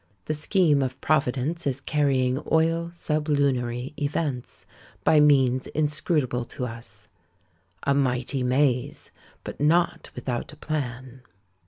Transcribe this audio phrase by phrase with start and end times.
[0.25, 4.65] The scheme of Providence is carrying oil sublunary events,
[5.03, 7.07] by means inscrutable to us,
[7.83, 9.11] A mighty maze,
[9.43, 11.21] but not without a plan!